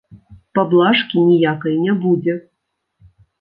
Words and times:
Паблажкі 0.59 1.21
ніякай 1.27 1.77
не 1.85 1.93
будзе. 2.07 2.35